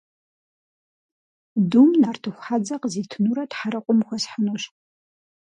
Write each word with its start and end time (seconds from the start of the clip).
Дум 1.69 1.89
нартыху 2.01 2.43
хьэдзэ 2.43 2.75
къызитынурэ 2.81 3.43
Тхьэрыкъуэм 3.51 3.99
хуэсхьынущ. 4.07 4.63